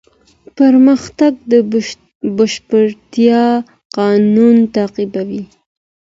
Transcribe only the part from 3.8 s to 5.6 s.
قانون تعقیبوي.